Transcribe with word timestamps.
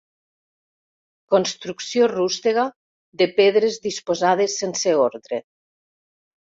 Construcció 1.35 2.09
rústega 2.13 2.65
de 3.23 3.31
pedres 3.43 3.81
disposades 3.87 4.61
sense 4.65 5.01
ordre. 5.09 5.47